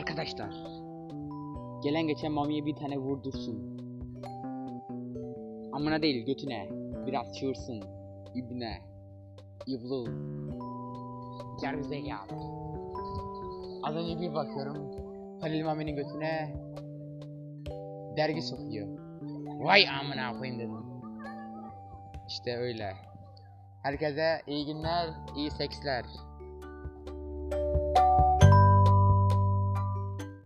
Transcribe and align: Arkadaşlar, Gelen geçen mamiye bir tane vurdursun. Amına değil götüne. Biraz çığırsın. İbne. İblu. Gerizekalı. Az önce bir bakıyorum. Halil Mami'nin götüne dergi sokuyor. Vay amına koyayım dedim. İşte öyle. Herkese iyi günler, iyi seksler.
Arkadaşlar, 0.00 0.50
Gelen 1.82 2.06
geçen 2.06 2.32
mamiye 2.32 2.66
bir 2.66 2.76
tane 2.76 2.98
vurdursun. 2.98 3.80
Amına 5.72 6.02
değil 6.02 6.26
götüne. 6.26 6.68
Biraz 7.06 7.38
çığırsın. 7.38 7.82
İbne. 8.34 8.82
İblu. 9.66 10.04
Gerizekalı. 11.60 12.40
Az 13.82 13.96
önce 13.96 14.20
bir 14.20 14.34
bakıyorum. 14.34 14.76
Halil 15.40 15.64
Mami'nin 15.64 15.96
götüne 15.96 16.54
dergi 18.16 18.42
sokuyor. 18.42 18.88
Vay 19.64 19.88
amına 19.88 20.38
koyayım 20.38 20.60
dedim. 20.60 20.84
İşte 22.28 22.56
öyle. 22.56 22.92
Herkese 23.82 24.42
iyi 24.46 24.66
günler, 24.66 25.08
iyi 25.36 25.50
seksler. 25.50 26.04